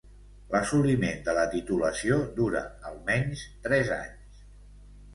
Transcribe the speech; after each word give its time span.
L'assoliment 0.53 1.19
de 1.27 1.35
la 1.41 1.43
titulació 1.53 2.19
dura 2.41 2.65
almenys 2.93 3.47
tres 3.69 3.97
anys. 4.03 4.45